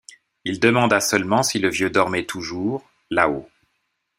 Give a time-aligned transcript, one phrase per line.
[0.45, 3.47] Il demanda seulement si le vieux dormait toujours, là-haut.